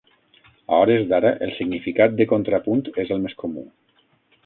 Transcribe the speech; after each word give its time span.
A 0.73 0.77
hores 0.85 1.03
d'ara, 1.11 1.33
el 1.49 1.53
significat 1.59 2.19
de 2.23 2.29
contrapunt 2.35 2.85
és 3.07 3.17
el 3.19 3.25
més 3.29 3.41
comú. 3.45 3.71